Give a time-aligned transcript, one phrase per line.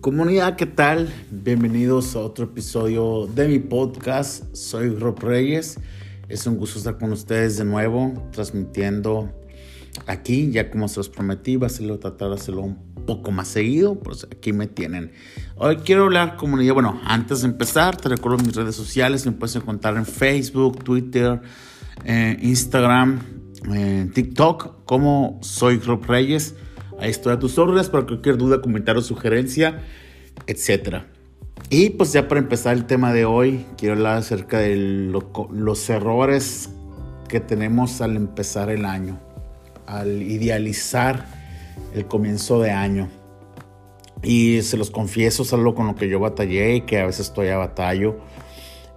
[0.00, 1.12] Comunidad, ¿qué tal?
[1.28, 4.44] Bienvenidos a otro episodio de mi podcast.
[4.54, 5.80] Soy Rob Reyes.
[6.28, 9.34] Es un gusto estar con ustedes de nuevo, transmitiendo
[10.06, 12.76] aquí, ya como se los prometí, va a hacerlo, tratar de hacerlo un
[13.06, 15.10] poco más seguido, pues aquí me tienen.
[15.56, 19.56] Hoy quiero hablar comunidad, bueno, antes de empezar, te recuerdo mis redes sociales, me puedes
[19.56, 21.40] encontrar en Facebook, Twitter,
[22.04, 23.18] eh, Instagram,
[23.74, 26.54] eh, TikTok, como soy Rob Reyes.
[27.00, 29.82] Ahí estoy a tus órdenes para cualquier duda, comentario, sugerencia,
[30.46, 31.02] etc.
[31.70, 36.70] Y pues ya para empezar el tema de hoy, quiero hablar acerca de los errores
[37.28, 39.20] que tenemos al empezar el año,
[39.86, 41.26] al idealizar
[41.94, 43.08] el comienzo de año.
[44.22, 47.28] Y se los confieso, es algo con lo que yo batallé y que a veces
[47.28, 48.18] estoy a batallo.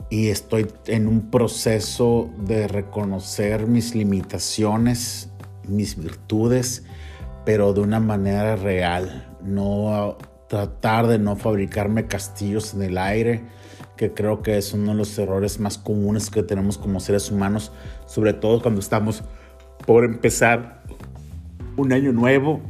[0.10, 5.30] Y estoy en un proceso de reconocer mis limitaciones,
[5.68, 6.84] mis virtudes
[7.45, 13.43] pero de una manera real, no tratar de no fabricarme castillos en el aire,
[13.98, 17.71] que creo que es uno de los errores más comunes que tenemos como seres humanos,
[18.05, 19.24] sobre todo cuando estamos
[19.85, 20.84] por empezar
[21.77, 22.62] un año nuevo,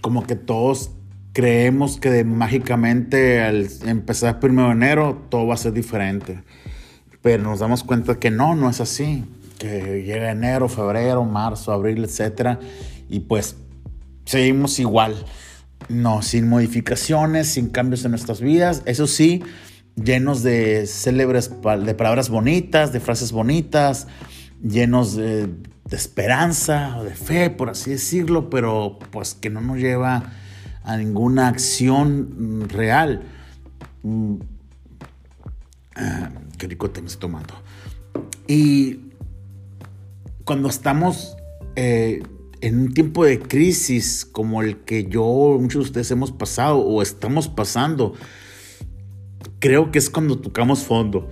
[0.00, 0.90] como que todos
[1.32, 6.42] creemos que de, mágicamente al empezar primero de enero todo va a ser diferente,
[7.22, 9.24] pero nos damos cuenta que no, no es así,
[9.58, 12.58] que llega enero, febrero, marzo, abril, etcétera,
[13.08, 13.56] y pues
[14.24, 15.24] seguimos igual.
[15.88, 18.82] No, sin modificaciones, sin cambios en nuestras vidas.
[18.86, 19.42] Eso sí,
[19.96, 24.06] llenos de célebres, de palabras bonitas, de frases bonitas,
[24.62, 25.50] llenos de,
[25.90, 30.32] esperanza o de fe, por así decirlo, pero pues que no nos lleva
[30.84, 33.22] a ninguna acción real.
[34.02, 34.36] Mm,
[35.96, 37.54] ah, qué rico te me estoy tomando.
[38.46, 39.10] Y
[40.44, 41.36] cuando estamos
[41.76, 42.22] eh,
[42.62, 47.02] en un tiempo de crisis como el que yo, muchos de ustedes hemos pasado o
[47.02, 48.14] estamos pasando,
[49.58, 51.28] creo que es cuando tocamos fondo.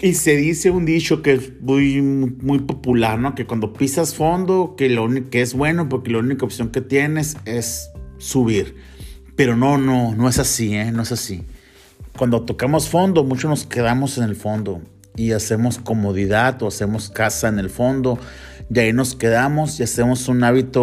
[0.00, 3.34] Y se dice un dicho que es muy, muy popular, ¿no?
[3.34, 7.36] Que cuando pisas fondo, que lo que es bueno porque la única opción que tienes
[7.44, 8.76] es subir.
[9.36, 10.90] Pero no, no, no es así, ¿eh?
[10.90, 11.44] No es así.
[12.16, 14.80] Cuando tocamos fondo, muchos nos quedamos en el fondo
[15.16, 18.18] y hacemos comodidad o hacemos casa en el fondo
[18.74, 20.82] y ahí nos quedamos y hacemos un hábito,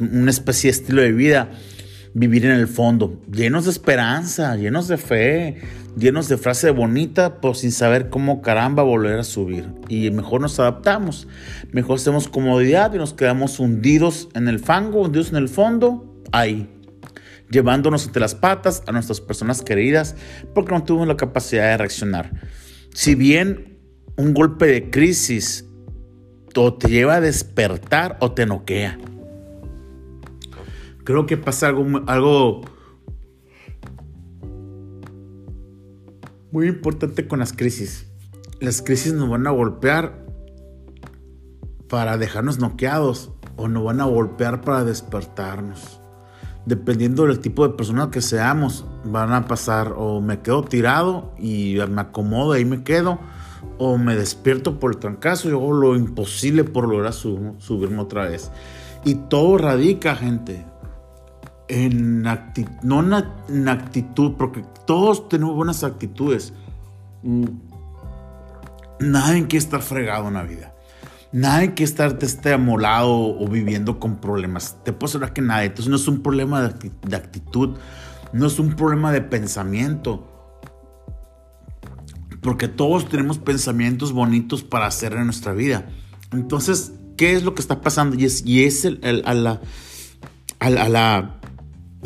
[0.00, 1.50] una especie de estilo de vida,
[2.12, 5.60] vivir en el fondo, llenos de esperanza, llenos de fe,
[5.96, 9.66] llenos de frase bonita, pero sin saber cómo caramba volver a subir.
[9.88, 11.28] Y mejor nos adaptamos,
[11.72, 16.68] mejor hacemos comodidad y nos quedamos hundidos en el fango, hundidos en el fondo, ahí,
[17.50, 20.16] llevándonos entre las patas a nuestras personas queridas
[20.54, 22.32] porque no tuvimos la capacidad de reaccionar.
[22.92, 23.78] Si bien
[24.16, 25.66] un golpe de crisis
[26.56, 28.98] o te lleva a despertar o te noquea.
[31.04, 32.62] Creo que pasa algo, algo
[36.50, 38.06] muy importante con las crisis.
[38.60, 40.24] Las crisis nos van a golpear
[41.88, 46.00] para dejarnos noqueados o nos van a golpear para despertarnos.
[46.66, 51.76] Dependiendo del tipo de persona que seamos, van a pasar o me quedo tirado y
[51.90, 53.18] me acomodo y me quedo
[53.78, 58.50] o me despierto por el trancazo y hago lo imposible por lograr subirme otra vez.
[59.04, 60.64] Y todo radica, gente,
[61.68, 63.00] en actitud, no
[63.48, 66.52] en actitud, porque todos tenemos buenas actitudes.
[67.22, 67.44] Mm,
[69.00, 70.72] nadie que estar fregado en la vida.
[71.32, 74.76] Nadie que estar esté amolado o viviendo con problemas.
[74.84, 75.66] Te puedo asegurar que nadie.
[75.66, 77.76] Entonces no es un problema de actitud,
[78.32, 80.33] no es un problema de pensamiento
[82.44, 85.88] porque todos tenemos pensamientos bonitos para hacer en nuestra vida.
[86.30, 88.16] Entonces, ¿qué es lo que está pasando?
[88.16, 89.62] Y es, es el, a, la,
[90.58, 91.40] a, la,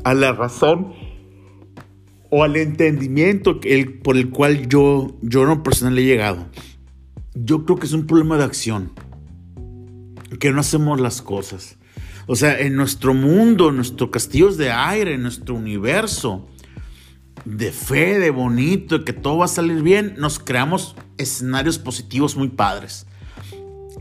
[0.04, 0.92] a la razón
[2.30, 6.46] o al entendimiento el, por el cual yo, yo no personal he llegado.
[7.34, 8.92] Yo creo que es un problema de acción,
[10.38, 11.78] que no hacemos las cosas.
[12.28, 16.46] O sea, en nuestro mundo, en nuestros castillos de aire, en nuestro universo,
[17.44, 22.36] de fe, de bonito, de que todo va a salir bien, nos creamos escenarios positivos
[22.36, 23.06] muy padres.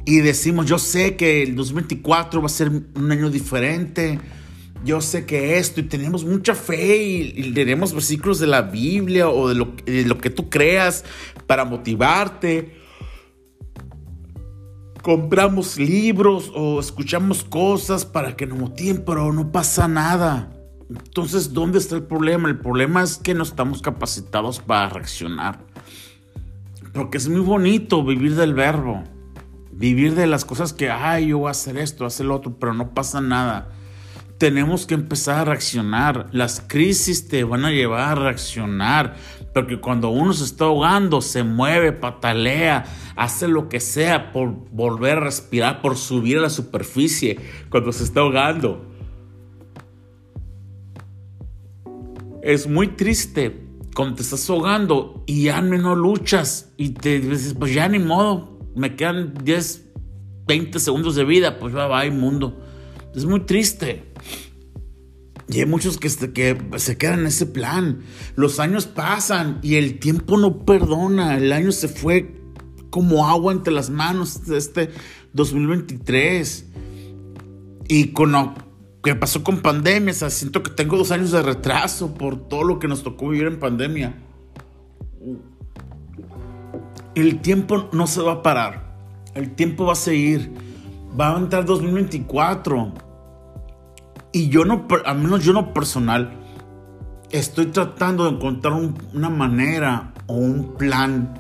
[0.06, 4.20] Y decimos, yo sé que el 2024 va a ser un año diferente,
[4.86, 9.50] yo sé que esto, y tenemos mucha fe y, leeremos versículos de la Biblia o
[9.50, 11.04] de lo, de lo que tú creas
[11.46, 12.78] para motivarte.
[15.02, 20.57] Compramos libros o escuchamos cosas para que nos motiven, pero no pasa nada.
[20.90, 22.48] Entonces, ¿dónde está el problema?
[22.48, 25.60] El problema es que no estamos capacitados para reaccionar.
[26.94, 29.04] Porque es muy bonito vivir del verbo,
[29.72, 32.74] vivir de las cosas que, ay, yo voy a hacer esto, hacer lo otro, pero
[32.74, 33.70] no pasa nada.
[34.38, 36.28] tenemos que empezar a reaccionar.
[36.32, 39.16] Las crisis te van a llevar a reaccionar.
[39.54, 42.86] Porque cuando uno se está ahogando, se mueve, patalea,
[43.16, 48.04] hace lo que sea por volver a respirar, por subir a la superficie cuando se
[48.04, 48.86] está ahogando.
[52.48, 57.74] Es muy triste cuando te estás ahogando y ya no luchas y te dices, pues
[57.74, 59.90] ya ni modo, me quedan 10,
[60.48, 62.58] 20 segundos de vida, pues va, va, mundo.
[63.14, 64.14] Es muy triste.
[65.50, 68.00] Y hay muchos que, que se quedan en ese plan.
[68.38, 71.38] Los años pasan y el tiempo no perdona.
[71.38, 72.34] El año se fue
[72.92, 74.92] como agua entre las manos de este
[75.34, 76.66] 2023.
[77.90, 78.32] Y con
[79.04, 82.88] que pasó con pandemia, siento que tengo dos años de retraso por todo lo que
[82.88, 84.16] nos tocó vivir en pandemia.
[87.16, 88.96] El tiempo no se va a parar.
[89.34, 90.52] El tiempo va a seguir.
[91.20, 92.94] Va a entrar 2024
[94.32, 96.32] y yo no, al menos yo no personal,
[97.32, 98.74] estoy tratando de encontrar
[99.14, 101.34] una manera o un plan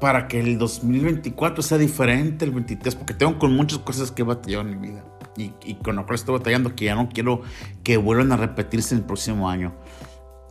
[0.00, 4.24] para que el 2024 sea diferente el 23, porque tengo con muchas cosas que he
[4.24, 5.02] batallado en mi vida
[5.36, 7.42] y, y con lo cual estoy batallando que ya no quiero
[7.82, 9.72] que vuelvan a repetirse en el próximo año.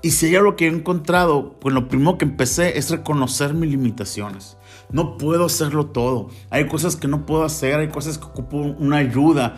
[0.04, 3.70] Y si hay algo que he encontrado, pues lo primero que empecé es reconocer mis
[3.70, 4.58] limitaciones.
[4.92, 6.30] No puedo hacerlo todo.
[6.50, 9.58] Hay cosas que no puedo hacer, hay cosas que ocupo una ayuda,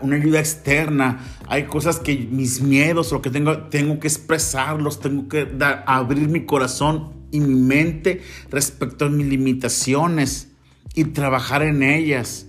[0.00, 1.20] una ayuda externa.
[1.46, 6.28] Hay cosas que mis miedos, lo que tengo, tengo que expresarlos, tengo que dar, abrir
[6.28, 10.52] mi corazón y mi mente respecto a mis limitaciones
[10.94, 12.46] y trabajar en ellas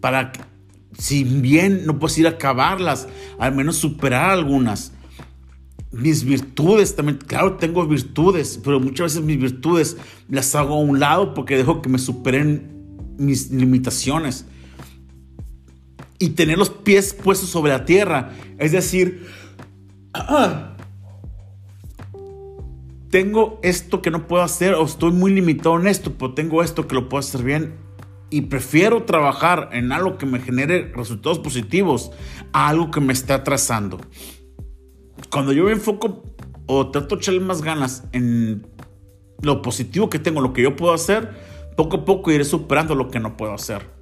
[0.00, 0.32] para
[0.98, 3.08] si bien no puedo ir a acabarlas,
[3.38, 4.92] al menos superar algunas
[5.92, 9.96] mis virtudes también, claro, tengo virtudes, pero muchas veces mis virtudes
[10.28, 14.46] las hago a un lado porque dejo que me superen mis limitaciones.
[16.18, 19.26] Y tener los pies puestos sobre la tierra, es decir,
[23.10, 26.86] tengo esto que no puedo hacer o estoy muy limitado en esto, pero tengo esto
[26.86, 27.74] que lo puedo hacer bien
[28.30, 32.12] y prefiero trabajar en algo que me genere resultados positivos
[32.52, 33.98] a algo que me está atrasando
[35.28, 36.22] cuando yo me enfoco
[36.66, 38.66] o trato de echarle más ganas en
[39.42, 41.30] lo positivo que tengo, lo que yo puedo hacer,
[41.76, 44.00] poco a poco iré superando lo que no puedo hacer.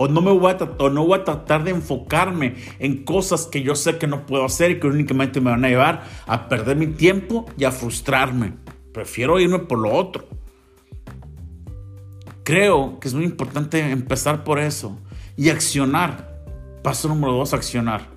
[0.00, 3.62] O no, me voy a o no voy a tratar de enfocarme en cosas que
[3.62, 6.76] yo sé que no puedo hacer y que únicamente me van a llevar a perder
[6.76, 8.54] mi tiempo y a frustrarme.
[8.92, 10.28] Prefiero irme por lo otro.
[12.48, 14.98] Creo que es muy importante empezar por eso
[15.36, 16.42] y accionar.
[16.82, 18.08] Paso número dos, accionar.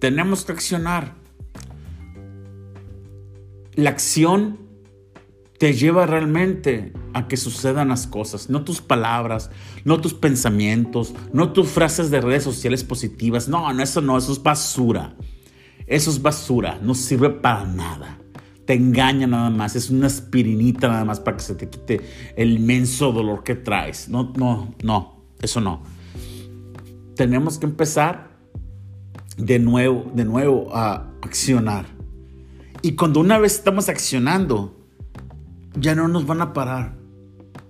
[0.00, 1.12] Tenemos que accionar.
[3.74, 4.58] La acción
[5.58, 9.50] te lleva realmente a que sucedan las cosas, no tus palabras,
[9.84, 13.48] no tus pensamientos, no tus frases de redes sociales positivas.
[13.48, 15.14] No, no, eso no, eso es basura.
[15.86, 18.18] Eso es basura, no sirve para nada.
[18.66, 22.00] Te engaña nada más, es una aspirinita nada más para que se te quite
[22.36, 24.08] el inmenso dolor que traes.
[24.08, 25.82] No, no, no, eso no.
[27.14, 28.36] Tenemos que empezar
[29.36, 31.86] de nuevo, de nuevo a accionar.
[32.82, 34.76] Y cuando una vez estamos accionando,
[35.78, 36.96] ya no nos van a parar,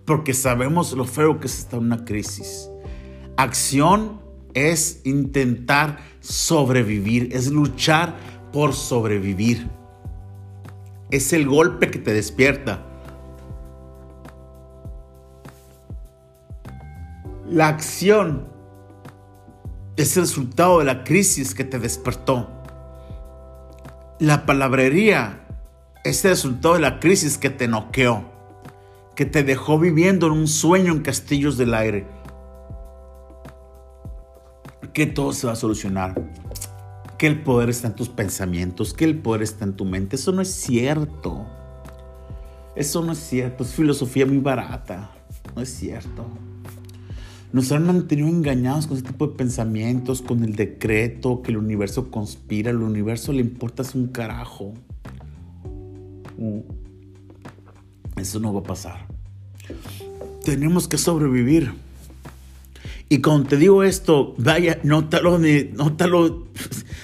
[0.04, 2.70] porque sabemos lo feo que es estar una crisis.
[3.36, 4.20] Acción
[4.54, 8.16] es intentar sobrevivir, es luchar
[8.52, 9.68] por sobrevivir.
[11.10, 12.82] Es el golpe que te despierta.
[17.48, 18.48] La acción
[19.96, 22.50] es el resultado de la crisis que te despertó.
[24.18, 25.46] La palabrería
[26.04, 28.24] es el resultado de la crisis que te noqueó,
[29.14, 32.06] que te dejó viviendo en un sueño en castillos del aire.
[34.92, 36.14] Que todo se va a solucionar.
[37.18, 40.16] Que el poder está en tus pensamientos, que el poder está en tu mente.
[40.16, 41.46] Eso no es cierto.
[42.74, 43.64] Eso no es cierto.
[43.64, 45.10] Es filosofía muy barata.
[45.54, 46.26] No es cierto.
[47.52, 52.10] Nos han mantenido engañados con ese tipo de pensamientos, con el decreto, que el universo
[52.10, 54.74] conspira, el universo le importa un carajo.
[56.36, 56.60] Mm.
[58.20, 59.06] Eso no va a pasar.
[60.44, 61.72] Tenemos que sobrevivir.
[63.08, 66.48] Y cuando te digo esto, vaya, nótalo, nótalo,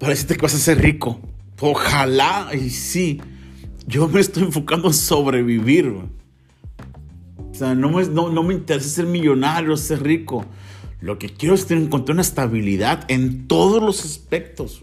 [0.00, 1.20] parece que vas a ser rico.
[1.60, 3.20] Ojalá, y sí,
[3.86, 5.94] yo me estoy enfocando en sobrevivir
[7.60, 10.46] sea, no me, no, me interesa ser millonario, ser rico.
[11.00, 14.82] Lo que quiero es tener, encontrar una estabilidad en todos los aspectos.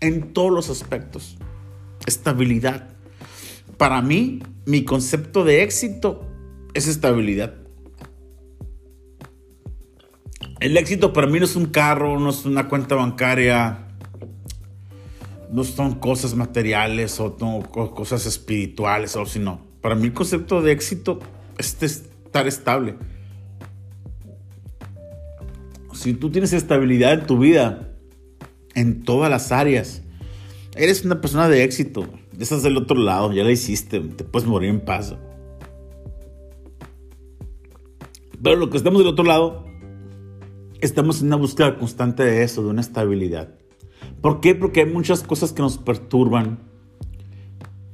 [0.00, 1.36] En todos los aspectos.
[2.06, 2.88] Estabilidad.
[3.76, 6.26] Para mí, mi concepto de éxito
[6.74, 7.54] es estabilidad.
[10.60, 13.81] El éxito para mí no es un carro, no es una cuenta bancaria,
[15.52, 21.20] no son cosas materiales o cosas espirituales, o sino para mí el concepto de éxito
[21.58, 22.96] es estar estable.
[25.92, 27.94] Si tú tienes estabilidad en tu vida,
[28.74, 30.02] en todas las áreas,
[30.74, 32.08] eres una persona de éxito.
[32.38, 35.14] Estás del otro lado, ya la hiciste, te puedes morir en paz.
[38.42, 39.66] Pero lo que estamos del otro lado,
[40.80, 43.61] estamos en una búsqueda constante de eso, de una estabilidad.
[44.22, 44.54] ¿Por qué?
[44.54, 46.60] Porque hay muchas cosas que nos perturban,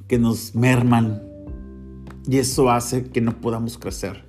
[0.06, 1.22] que nos merman,
[2.28, 4.24] y eso hace que no podamos crecer.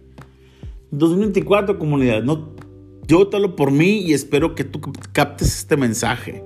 [0.92, 2.56] 2024, comunidad, no,
[3.06, 6.44] yo te hablo por mí y espero que tú captes este mensaje.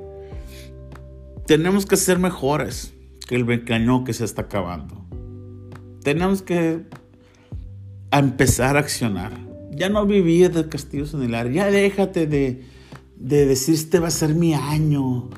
[1.45, 2.93] Tenemos que ser mejores
[3.27, 5.05] que el mecañón que se está acabando.
[6.03, 6.81] Tenemos que
[8.11, 11.53] empezar a accionar ya no vivir de castillos en el aire.
[11.53, 12.63] Ya déjate de,
[13.15, 15.29] de decir, este va a ser mi año.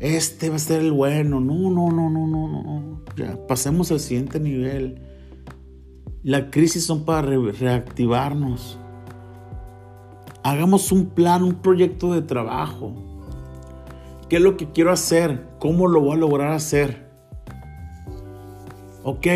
[0.00, 1.40] Este va a ser el bueno.
[1.40, 3.04] No, no, no, no, no, no.
[3.16, 5.02] Ya, pasemos al siguiente nivel.
[6.22, 8.78] La crisis son para reactivarnos.
[10.42, 12.94] Hagamos un plan, un proyecto de trabajo.
[14.28, 15.46] ¿Qué es lo que quiero hacer?
[15.58, 17.08] ¿Cómo lo voy a lograr hacer?
[19.02, 19.26] Ok,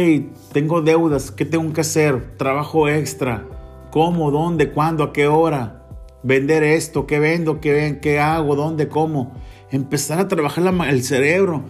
[0.52, 1.30] tengo deudas.
[1.30, 2.36] ¿Qué tengo que hacer?
[2.36, 3.48] Trabajo extra
[3.92, 4.30] ¿Cómo?
[4.30, 4.70] ¿Dónde?
[4.72, 5.04] ¿Cuándo?
[5.04, 5.86] ¿A qué hora?
[6.22, 7.60] Vender esto, ¿qué vendo?
[7.60, 8.56] ¿Qué, qué hago?
[8.56, 8.88] ¿Dónde?
[8.88, 9.32] ¿Cómo?
[9.72, 11.64] Empezar a trabajar el cerebro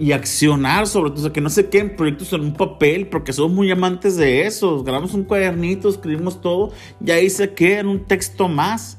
[0.00, 3.32] y accionar sobre todo, o sea, que no se queden proyectos en un papel, porque
[3.32, 4.82] somos muy amantes de eso.
[4.82, 6.72] Grabamos un cuadernito, escribimos todo
[7.04, 8.98] y ahí se queda en un texto más.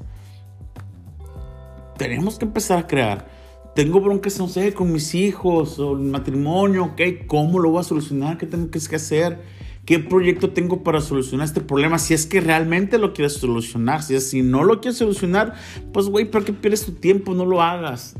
[1.98, 3.28] Tenemos que empezar a crear.
[3.76, 7.28] Tengo broncas, no sé, con mis hijos o el matrimonio, ¿ok?
[7.28, 8.38] ¿Cómo lo voy a solucionar?
[8.38, 9.40] ¿Qué tengo que hacer?
[9.86, 11.98] ¿Qué proyecto tengo para solucionar este problema?
[11.98, 14.04] Si es que realmente lo quieres solucionar.
[14.04, 15.54] Si, es, si no lo quieres solucionar,
[15.94, 17.34] pues güey, ¿para qué pierdes tu tiempo?
[17.34, 18.16] No lo hagas.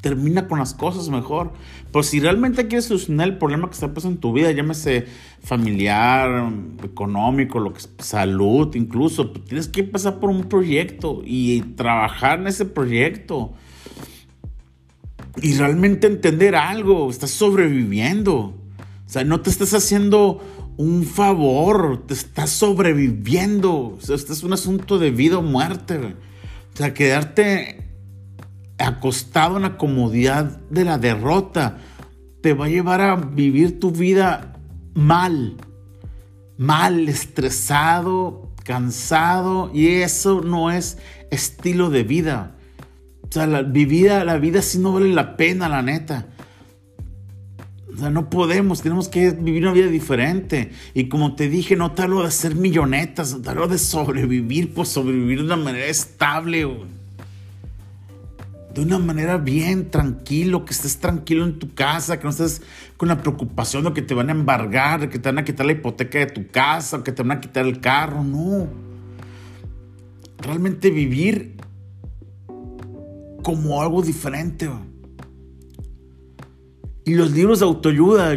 [0.00, 1.52] Termina con las cosas mejor.
[1.92, 5.06] Pero si realmente quieres solucionar el problema que está pasando en tu vida, llámese
[5.42, 6.50] familiar,
[6.82, 12.46] económico, lo que salud, incluso, pues tienes que pasar por un proyecto y trabajar en
[12.46, 13.52] ese proyecto.
[15.42, 17.10] Y realmente entender algo.
[17.10, 18.38] Estás sobreviviendo.
[18.40, 20.40] O sea, no te estás haciendo
[20.76, 23.96] un favor, te estás sobreviviendo.
[23.96, 25.98] O sea, este es un asunto de vida o muerte.
[26.72, 27.89] O sea, quedarte
[28.80, 31.78] acostado en la comodidad de la derrota
[32.40, 34.54] te va a llevar a vivir tu vida
[34.94, 35.56] mal,
[36.56, 40.98] mal, estresado, cansado, y eso no es
[41.30, 42.56] estilo de vida.
[43.22, 46.26] O sea, la, la vida sí no vale la pena, la neta.
[47.92, 50.72] O sea, no podemos, tenemos que vivir una vida diferente.
[50.94, 54.72] Y como te dije, no te hablo de ser millonetas, no te hablo de sobrevivir,
[54.72, 56.66] pues sobrevivir de una manera estable,
[58.74, 62.62] De una manera bien, tranquilo, que estés tranquilo en tu casa, que no estés
[62.96, 65.66] con la preocupación de que te van a embargar, de que te van a quitar
[65.66, 68.68] la hipoteca de tu casa, o que te van a quitar el carro, no.
[70.38, 71.56] Realmente vivir
[73.42, 74.70] como algo diferente.
[77.04, 78.34] Y los libros de autoayuda,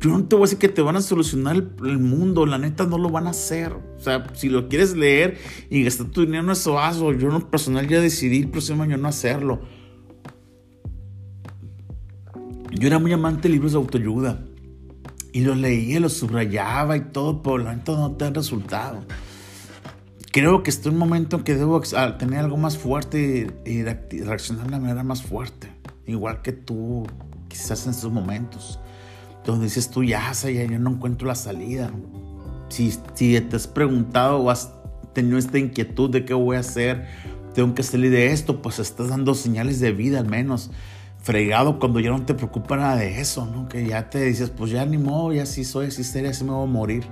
[0.00, 2.86] yo no te voy a decir que te van a solucionar el, mundo, la neta
[2.86, 3.74] no lo van a hacer.
[4.06, 5.36] Sea, si lo quieres leer
[5.68, 7.12] y gastar tu dinero en eso, hazlo.
[7.12, 9.62] Yo en personal ya decidí el próximo año no hacerlo.
[12.70, 14.44] Yo era muy amante de libros de autoayuda.
[15.32, 19.04] Y los leía, los subrayaba y todo, pero la neta no te ha resultado.
[20.30, 21.80] Creo que estoy en un momento en que debo
[22.16, 25.68] tener algo más fuerte y reaccionar de una manera más fuerte.
[26.06, 27.08] Igual que tú,
[27.48, 28.78] quizás en esos momentos
[29.44, 31.90] donde dices tú, ya, ya, yo no encuentro la salida.
[32.68, 34.72] Si, si te has preguntado o has
[35.12, 37.06] tenido esta inquietud de qué voy a hacer,
[37.54, 40.70] tengo que salir de esto, pues estás dando señales de vida al menos.
[41.18, 43.68] Fregado cuando ya no te preocupa nada de eso, ¿no?
[43.68, 46.52] Que ya te dices, pues ya ni modo, ya sí soy, así sería, así me
[46.52, 47.04] voy a morir.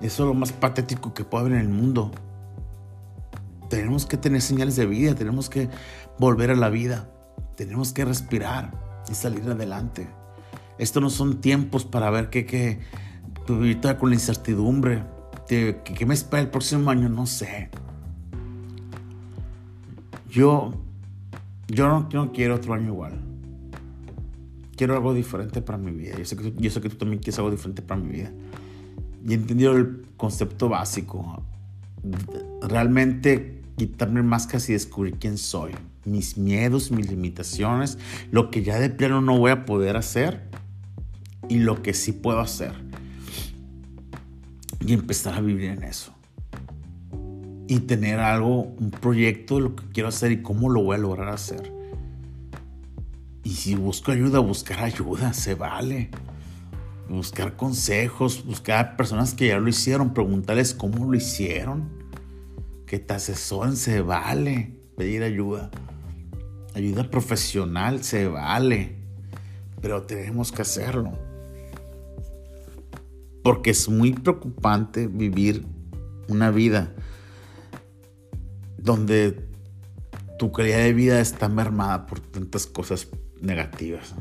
[0.00, 2.10] Eso es lo más patético que puede haber en el mundo.
[3.68, 5.68] Tenemos que tener señales de vida, tenemos que
[6.18, 7.08] volver a la vida,
[7.56, 8.72] tenemos que respirar
[9.10, 10.08] y salir adelante.
[10.78, 12.80] Estos no son tiempos para ver qué, qué,
[13.48, 15.02] ahorita con la incertidumbre,
[15.48, 17.68] de qué me espera el próximo año, no sé.
[20.30, 20.72] Yo,
[21.68, 23.20] yo no, quiero otro año igual.
[24.76, 26.16] Quiero algo diferente para mi vida.
[26.18, 28.32] Yo sé, que, yo sé que tú también quieres algo diferente para mi vida.
[29.24, 31.42] Y he entendido el concepto básico.
[32.62, 35.72] Realmente quitarme máscaras y descubrir quién soy,
[36.04, 37.98] mis miedos, mis limitaciones,
[38.30, 40.48] lo que ya de plano no voy a poder hacer
[41.48, 42.83] y lo que sí puedo hacer.
[44.86, 46.12] Y empezar a vivir en eso.
[47.66, 50.98] Y tener algo, un proyecto de lo que quiero hacer y cómo lo voy a
[50.98, 51.72] lograr hacer.
[53.42, 56.10] Y si busco ayuda, buscar ayuda, se vale.
[57.08, 61.88] Buscar consejos, buscar personas que ya lo hicieron, preguntarles cómo lo hicieron.
[62.86, 64.78] Que te asesoren, se vale.
[64.96, 65.70] Pedir ayuda.
[66.74, 68.96] Ayuda profesional, se vale.
[69.80, 71.23] Pero tenemos que hacerlo.
[73.44, 75.64] Porque es muy preocupante vivir
[76.28, 76.92] una vida
[78.76, 79.48] donde
[80.38, 83.08] tu calidad de vida está mermada por tantas cosas
[83.40, 84.14] negativas,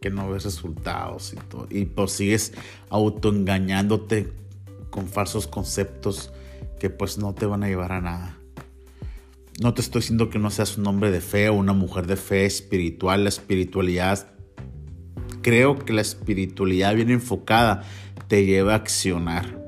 [0.00, 1.66] que no ves resultados y todo.
[1.70, 2.52] Y pues sigues
[2.90, 4.32] autoengañándote
[4.90, 6.30] con falsos conceptos
[6.78, 8.38] que pues no te van a llevar a nada.
[9.60, 12.16] No te estoy diciendo que no seas un hombre de fe o una mujer de
[12.16, 13.24] fe espiritual.
[13.24, 14.30] La espiritualidad,
[15.42, 17.82] creo que la espiritualidad bien enfocada
[18.28, 19.58] te lleva a accionar.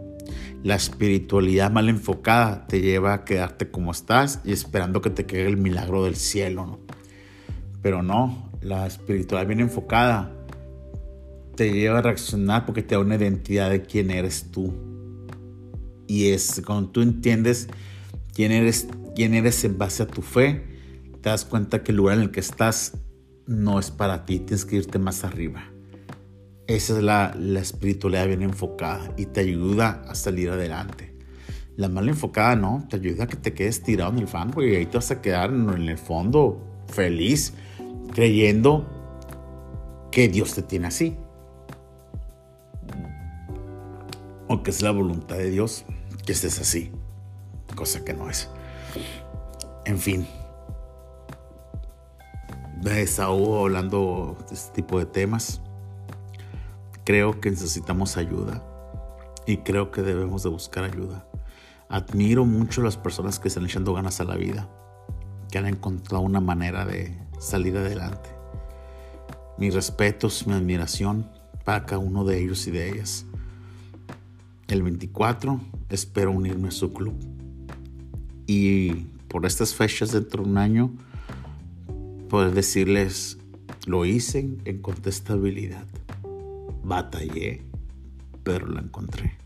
[0.63, 5.47] La espiritualidad mal enfocada te lleva a quedarte como estás y esperando que te quede
[5.47, 6.79] el milagro del cielo.
[7.81, 10.31] Pero no, la espiritualidad bien enfocada
[11.57, 14.75] te lleva a reaccionar porque te da una identidad de quién eres tú.
[16.07, 17.69] Y es cuando tú entiendes
[18.35, 20.65] quién eres, quién eres en base a tu fe,
[21.23, 22.99] te das cuenta que el lugar en el que estás
[23.47, 25.71] no es para ti, tienes que irte más arriba.
[26.71, 31.13] Esa es la, la espiritualidad bien enfocada y te ayuda a salir adelante.
[31.75, 34.77] La mal enfocada no, te ayuda a que te quedes tirado en el fango y
[34.77, 37.55] ahí te vas a quedar en el fondo feliz
[38.13, 38.87] creyendo
[40.13, 41.17] que Dios te tiene así.
[44.47, 45.85] O que es la voluntad de Dios
[46.25, 46.93] que estés así,
[47.75, 48.49] cosa que no es.
[49.87, 50.25] En fin,
[52.81, 55.61] de desahogo hablando de este tipo de temas.
[57.11, 58.65] Creo que necesitamos ayuda
[59.45, 61.27] y creo que debemos de buscar ayuda.
[61.89, 64.69] Admiro mucho a las personas que están echando ganas a la vida,
[65.51, 68.29] que han encontrado una manera de salir adelante.
[69.59, 71.29] Mis respetos, mi admiración
[71.65, 73.27] para cada uno de ellos y de ellas.
[74.69, 77.17] El 24 espero unirme a su club.
[78.47, 78.93] Y
[79.27, 80.93] por estas fechas dentro de un año,
[82.29, 83.37] poder decirles,
[83.85, 85.87] lo hice, en contestabilidad.
[86.91, 87.63] Batallé,
[88.43, 89.37] pero la encontré.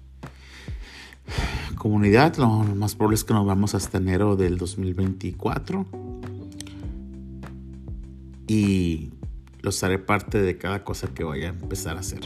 [1.76, 5.84] Comunidad, lo más probable es que nos vamos hasta enero del 2024
[8.46, 9.10] y
[9.60, 12.22] los haré parte de cada cosa que vaya a empezar a hacer.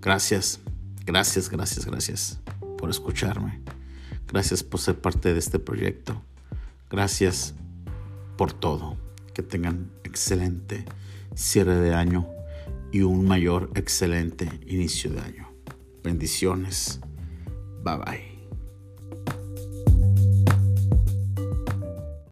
[0.00, 0.60] Gracias,
[1.04, 2.40] gracias, gracias, gracias
[2.78, 3.60] por escucharme.
[4.26, 6.22] Gracias por ser parte de este proyecto.
[6.88, 7.54] Gracias
[8.38, 8.96] por todo.
[9.34, 10.86] Que tengan excelente
[11.34, 12.37] cierre de año
[12.92, 15.48] y un mayor excelente inicio de año.
[16.02, 17.00] Bendiciones.
[17.84, 18.27] Bye bye.